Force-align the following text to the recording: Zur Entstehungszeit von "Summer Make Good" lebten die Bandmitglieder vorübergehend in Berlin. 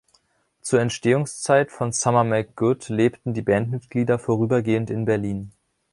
Zur 0.61 0.79
Entstehungszeit 0.81 1.71
von 1.71 1.91
"Summer 1.91 2.23
Make 2.23 2.53
Good" 2.55 2.89
lebten 2.89 3.35
die 3.35 3.43
Bandmitglieder 3.43 4.17
vorübergehend 4.17 4.89
in 4.89 5.05
Berlin. 5.05 5.51